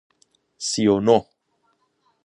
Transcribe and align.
سی 0.57 0.87
و 0.87 0.99
نه 0.99 1.25